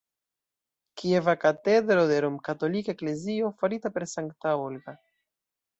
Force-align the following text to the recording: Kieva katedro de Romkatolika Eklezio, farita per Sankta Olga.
Kieva 1.01 1.35
katedro 1.43 2.07
de 2.13 2.17
Romkatolika 2.27 2.97
Eklezio, 2.97 3.55
farita 3.61 3.95
per 3.99 4.11
Sankta 4.17 4.57
Olga. 4.69 5.01